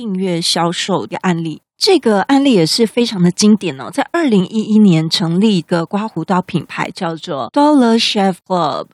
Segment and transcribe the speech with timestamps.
[0.00, 1.60] 订阅销售的案例。
[1.76, 8.86] 这个案例也是非常的经典哦，在二零一一年成立一个刮胡刀品牌，叫做 Dollar Shave Club。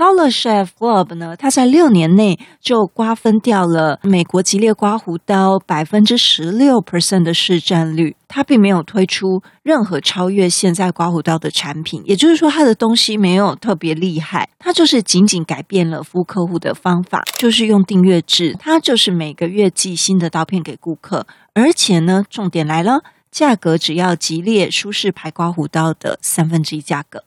[0.00, 8.16] Dollar Shave Club 呢，它在六年内就瓜分掉了美国吉列刮胡刀百分之十六 percent 的市占率。
[8.26, 27.24] 它并没有推出任何超越现在刮胡刀的产品，也就是说，它的东西没有特别厉害，它就是仅仅改变了服务客户的方法，就是用订阅制，它就是每个月寄新的刀片给顾客，而且呢，重点来了，价格只要吉列舒适牌刮胡刀的三分之一价格。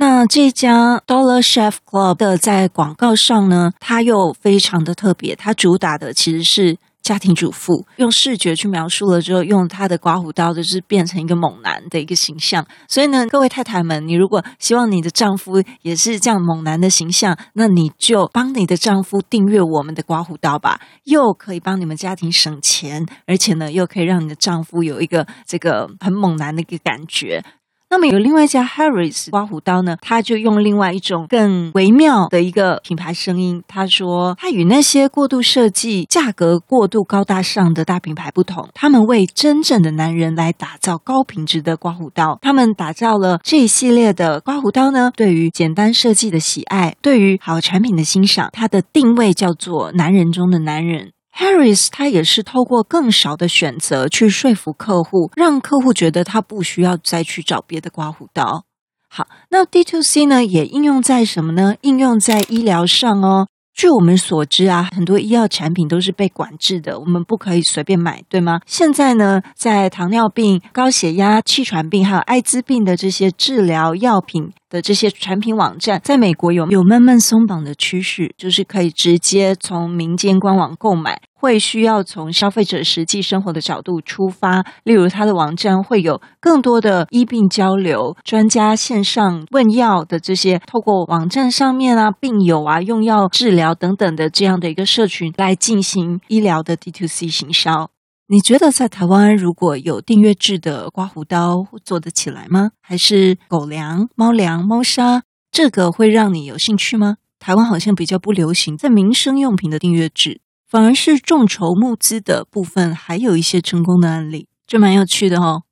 [0.00, 12.66] 那这家 Dollar Shave Club 的在广告上呢，它又非常的特别，它主打的其实是家庭主妇，用视觉去描述了之后，用它的刮胡刀就是变成一个猛男的一个形象。
[12.88, 27.44] 所以呢，各位太太们，你如果希望你的丈夫也是这样猛男的形象，那你就帮你的丈夫订阅我们的刮胡刀吧，又可以帮你们家庭省钱，而且呢，又可以让你的丈夫有一个这个很猛男的一个感觉。
[27.92, 42.38] 那么有另外一家 Harris 刮胡刀呢，他就用另外一种更微妙的一个品牌声音，他说他与那些过度设计、价格过度高大上的大品牌不同，他们为真正的男人来打造高品质的刮胡刀。
[42.40, 51.10] 他们打造了这一系列的刮胡刀呢，对于简单设计的喜爱，对于好产品的欣赏，它的定位叫做男人中的男人。
[51.40, 58.64] Harris 他也是透过更少的选择去说服客户，让客户觉得他不需要再去找别的刮胡刀。
[59.08, 61.76] 好，那 D2C 呢，也应用在什么呢？
[61.80, 63.46] 应用在医疗上哦。
[63.72, 68.60] 据我们所知啊，很多医药产品都是被管制的，我们不可以随便买，对吗？
[68.66, 81.22] 现在呢，在糖尿病、高血压、气喘病还有艾滋病的这些治疗药品的这些产品网站，在美国有有慢慢松绑的趋势，就是可以直接从民间官网购买。
[81.40, 97.90] 会需要从消费者实际生活的角度出发，例如他的网站会有更多的医病交流、专家线上问药的这些，透过网站上面啊，病友啊用药治疗等等的这样的一个社群来进行医疗的 D2C 行销。
[98.28, 102.72] 你觉得在台湾如果有订阅制的刮胡刀做得起来吗？
[102.82, 107.16] 还是狗粮、猫粮、猫砂这个会让你有兴趣吗？
[107.40, 110.42] 台湾好像比较不流行在民生用品的订阅制。
[110.70, 115.64] 反而是众筹募资的部分，还有一些成功的案例，这蛮有趣的哦。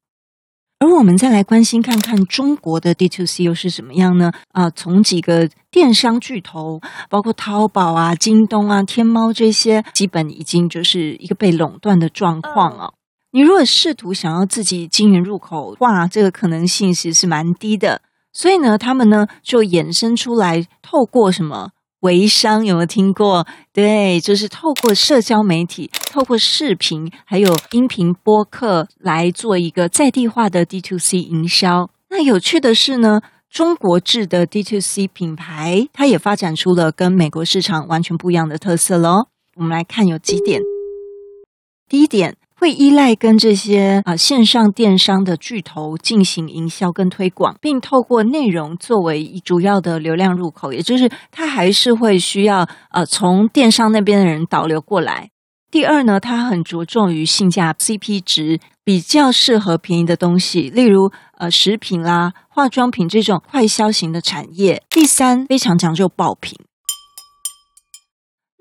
[0.81, 4.33] 而我们再来关心看看中国的 D to C 又是怎么样呢？
[4.51, 12.95] 啊，从几个电商巨头，包括淘宝啊、京东啊、天猫这些，基本已经就是一个被垄断的状况了。
[13.31, 18.03] 你如果试图想要自己经营入口，哇，这个可能性其实是蛮低的。
[18.33, 21.71] 所以呢，他们呢就衍生出来，透过什么？
[22.01, 23.47] 微商有没有听过？
[23.73, 31.91] 对，就是透过社交媒体、透过视频还有音频播客来做一个在地化的 D to C 营销。
[32.11, 33.21] 那有趣的是呢，
[33.51, 39.27] 中国制的 D to C 品牌，它也发展出了跟美国市场完全不一样的特色喽。
[39.57, 40.63] 我们来看有几点。
[41.89, 42.38] 第一点。
[42.59, 55.31] 会依赖跟这些啊线上电商的巨头进行营销跟推广，并透过内容作为主要的流量入口，也就是它还是会需要呃从电商那边的人导流过来。
[55.71, 64.83] 第二呢，它很着重于性价 CP 值，比较适合便宜的东西，例如呃食品啦、化妆品这种快消型的产业。
[64.91, 66.59] 第三，非常讲究爆品。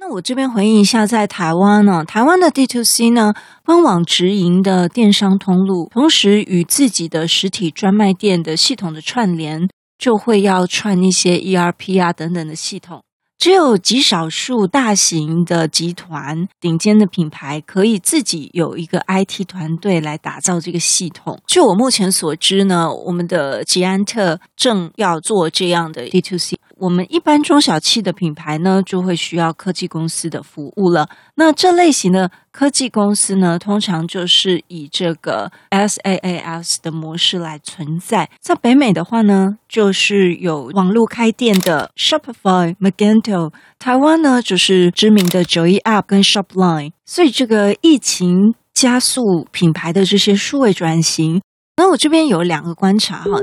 [0.10, 3.34] 我这边回应一下，在台湾呢，台湾的 D2C 呢，
[3.66, 13.02] 官网直营的电商通路，同时与自己的实体专卖店的系统的串联，就会要串一些 ERP 啊等等的系统。
[13.38, 21.40] 只有极少数大型的集团、顶尖的品牌，可以自己有一个 IT 团队来打造这个系统。
[21.46, 26.56] 就我目前所知呢，我们的捷安特正要做这样的 D2C。
[26.80, 31.10] 我们一般中小企的品牌呢，就会需要科技公司的服务了。
[31.36, 38.30] 那这类型的科技公司呢，通常就是以这个 SaaS 的模式来存在。
[38.40, 43.52] 在北美的话呢，就是有网络开店的 Shopify、Magento。
[43.80, 46.92] 台湾呢，就是知名的 Joy App 跟 Shopline。
[47.06, 51.42] 所以这个疫情加速品牌的这些数位转型。
[51.78, 53.40] 那我这边有两个观察哈。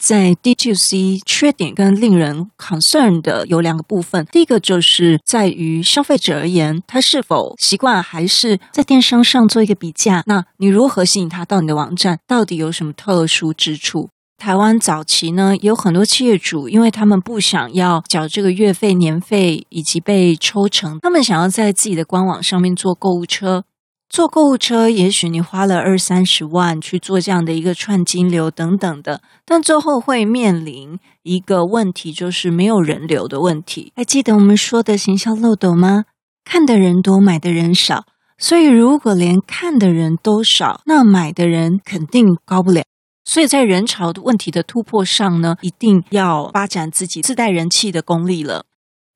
[0.00, 10.22] 在 D2C 缺点跟令人 concern 的有两个部分，第一个就是在于消费者而言，他是否习惯还是在电商上做一个比价？
[10.26, 12.20] 那你如何吸引他到你的网站？
[12.28, 14.08] 到底有什么特殊之处？
[14.38, 23.64] 台湾早期呢，有很多企业主，因为他们不想要缴这个月费、年费以及被抽成，他们想要在自己的官网上面做购物车。
[24.08, 33.92] 做购物车，也许你花了二三十万去做这样的一个串金流等等的，但最后会面临一个问题，就是没有人流的问题。
[33.94, 36.04] 还记得我们说的行销漏斗吗？
[36.42, 38.04] 看的人多，买的人少。
[38.38, 42.84] 所以如果连看的人都少，那买的人肯定高不了。
[43.24, 48.64] 所以在人潮的问题的突破上呢，一定要发展自己自带人气的功力了。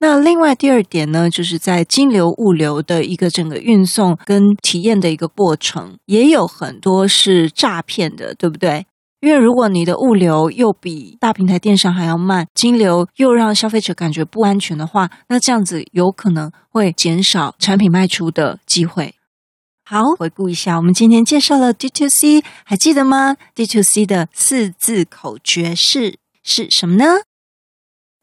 [0.02, 8.84] 那另外第二点呢，就是在金流物流的一个整个运送跟体验的一个过程，也有很多是诈骗的，对不对？
[9.20, 19.14] 因为如果你的物流又比大平台电商还要慢，金流又让消费者感觉不安全的话，那这样子有可能会减少产品卖出的机会。
[19.84, 27.05] 好，回顾一下，我们今天介绍了 D2C，还记得吗？D2C 的四字口诀是是什么呢？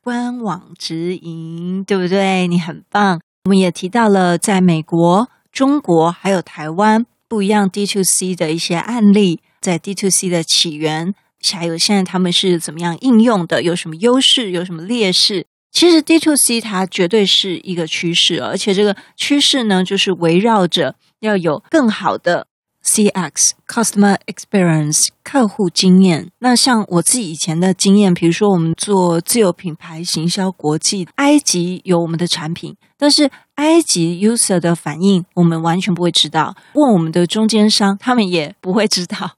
[0.03, 2.47] 官网直营，对不对？
[2.47, 3.19] 你很棒。
[3.45, 11.13] 我们也提到了在美国、中国还有台湾不一样 D2C 的一些案例，在 D2C 的起源，
[11.53, 15.45] 还有现在他们是怎么样应用的，有什么优势，有什么劣势。
[15.71, 22.47] 其实 D2C 它绝对是一个趋势，而且这个趋势呢，就是围绕着要有更好的。
[22.89, 26.31] CX Customer Experience 客户经验。
[26.39, 39.33] 那像我自己以前的经验，比如说我们做自有品牌行销国际，埃及有我们的产品，但是埃及 user 的反应我们完全不会知道，问我们的中间商，他们也不会知道。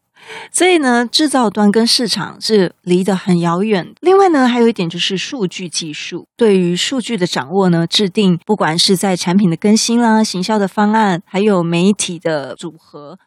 [0.52, 3.94] 所以呢，制造端跟市场是离得很遥远。
[4.02, 13.20] 另外呢，还有一点就是数据技术，对于数据的掌握呢，制定不管是在产品的更新啦、行销的方案，还有媒体的组合。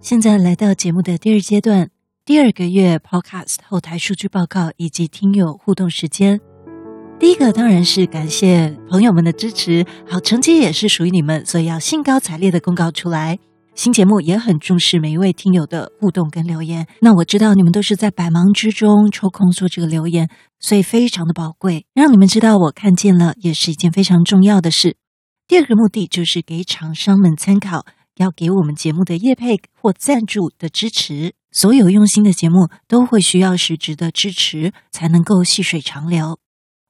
[0.00, 1.88] 现在来到节目的第二阶段，
[2.24, 6.40] 第二个月 Podcast 后台数据报告以及听友互动时间。
[7.18, 13.38] 第一个当然是感谢朋友们的支持，好成绩也是属于你们，所以要兴高采烈的公告出来。
[13.74, 16.86] 新节目也很重视每一位听友的互动跟留言。
[17.00, 20.30] 那我知道你们都是在百忙之中抽空做这个留言，
[20.60, 21.84] 所以非常的宝贵。
[21.92, 24.96] 让你们知道我看见了，也是一件非常重要的事。
[25.48, 27.84] 第二个目的就是给厂商们参考，
[28.16, 31.34] 要给我们节目的业配或赞助的支持。
[31.50, 36.38] 所有用心的节目都会需要实质的支持，才能够细水长流。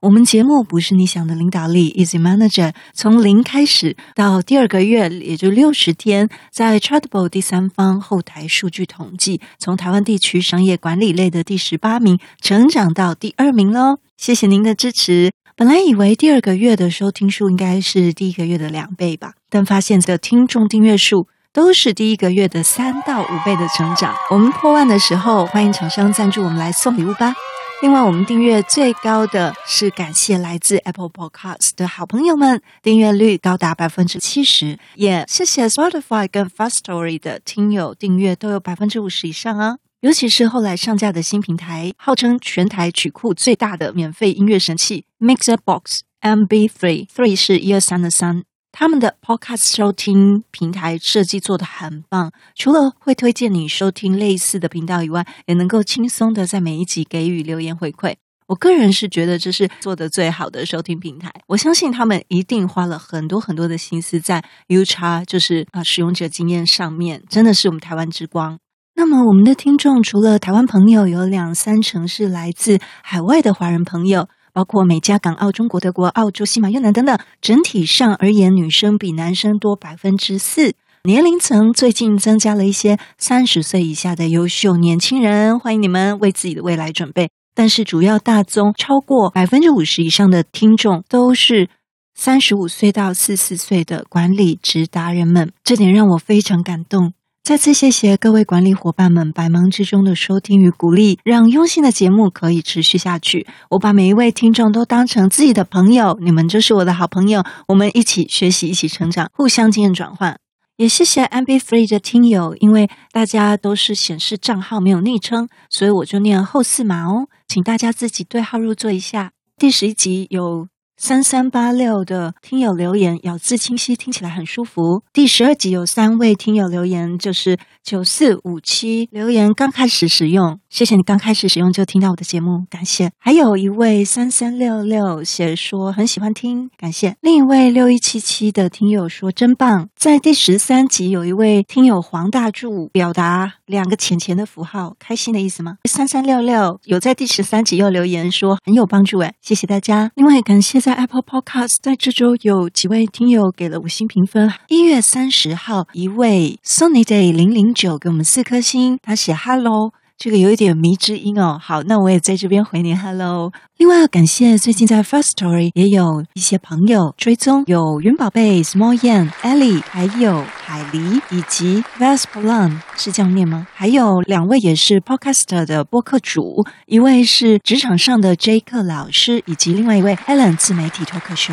[0.04, 13.96] 我们节目不是你想的领导力，Easy Manager，从零开始到第二个月，也就六十天，在 Chartable 第三方后台数据统计，从台湾地区商业管理类的第十八名成长到第二名喽！
[14.18, 15.32] 谢谢您的支持。
[15.56, 24.14] 本来以为第二个月的收听数应该是第一个月的两倍吧，但发现这听众订阅数都是第一个月的三到五倍的成长。
[24.30, 27.34] 我们破万的时候，欢迎厂商赞助我们来送礼物吧。
[27.82, 34.78] 另外，我们订阅最高的是感谢来自 Apple Podcast 的好朋友们，订阅率高达百分之七十。
[34.94, 39.76] 也谢谢 Spotify 跟 Fast Story 的听友订阅都有百分之五十以上啊！
[40.00, 48.44] 尤其是后来上架的新平台，号称全台曲库最大的免费音乐神器 Mixer Box MB Three Three 是一二三的三。
[48.76, 58.16] 他们的 Podcast 收听平台设计做得很棒，除了会推荐你收听类似的频道以外，也能够轻松的在每一集给予留言回馈。
[58.48, 61.32] 我个人是觉得这是做得最好的收听平台。
[61.46, 68.58] 我相信他们一定花了很多很多的心思在 UX，就是啊使用者经验上面，真的是我们台湾之光。
[68.96, 74.28] 那么我们的听众除了台湾朋友，有两三成是来自海外的华人朋友。
[74.54, 80.74] 包括美加、港澳、中国、德国、澳洲、西马、越南等等，整体上而言，女生比男生多百分之四。
[81.02, 87.28] 年龄层最近增加了一些三十岁以下的优秀年轻人，欢迎你们为自己的未来准备。
[87.54, 91.68] 但是主要大宗超过百分之五十以上的听众都是
[92.14, 97.12] 三十五岁到四十岁的管理职达人们，这点让我非常感动。
[97.44, 103.46] 再次谢谢各位管理伙伴们百忙之中的收听与鼓励，让用心的节目可以持续下去。
[103.68, 110.38] 我把每一位听众都当成自己的朋友，你们就是我的好朋友，我们一起学习，一起成长，互相经验转换。
[110.78, 119.32] 也谢谢 MB Three 的听友，因为大家都是显示账号没有昵称，所以我就念后四码哦，请大家自己对号入座一下。
[119.58, 125.02] 第十一集有三三八六的听友留言，咬字清晰，听起来很舒服。
[125.12, 133.10] 第十二集有三位听友留言，就是九四五七留言刚开始使用，谢谢你刚开始使用就听到我的节目，感谢。
[133.18, 137.16] 还有一位三三六六写说很喜欢听，感谢。
[137.20, 139.88] 另一位六一七七的听友说真棒。
[139.96, 145.78] 在第十三集有一位听友黄大柱表达两个钱钱的符号，开心的意思吗？
[145.88, 150.12] 三三六六有在第十三集又留言说很有帮助，诶，谢谢大家。
[150.14, 150.83] 另外感谢。
[150.84, 154.52] 在 Apple Podcast，在这周有几位听友给了五星评分。
[154.68, 161.58] 一月三十号，一位 Sunny Day 零零九给我们四颗星，他写 Hello，这个有一点迷之音哦。
[161.60, 163.52] 好，那我也在这边回你 Hello。
[163.76, 173.66] 另外感谢最近在 First Story 也有一些朋友追踪，有云宝贝、Small Yan、Ellie，还有海狸以及 Vespalan，是这样念吗？
[173.74, 181.52] 还有两位也是 Podcaster 的播客主，一位是职场上的 J 课老师，以及另外一位 Allen 自媒体脱口秀。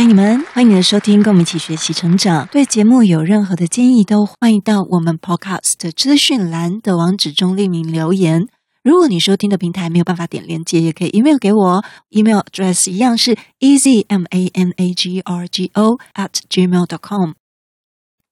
[0.00, 2.48] 欢迎你们，欢迎你的收听，跟我们一起学习成长。
[2.50, 8.46] 对节目有任何的建议，都欢迎到我们 Podcast 资讯栏的网址中匿名留言。
[8.82, 16.30] 如果你收听的平台没有办法点链接，也可以 email 给我，email address 一样是 e z m a n a g r g o at
[16.48, 17.32] gmail dot com。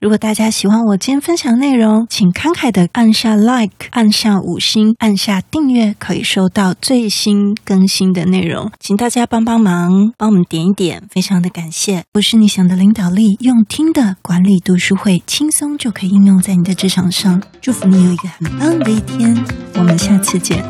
[0.00, 8.70] 如果大家喜欢我今天分享的内容，请慷慨的按下 like，按下五星，按下订阅，可以收到最新更新的内容。
[8.78, 12.04] 请大家帮帮忙，帮我们点一点，非常的感谢。
[12.12, 17.42] 不是你想的领导力，用听的管理读书会，轻松就可以应用在你的职场上。
[17.60, 19.36] 祝福你有一个很棒的一天，
[19.74, 20.64] 我们下次见。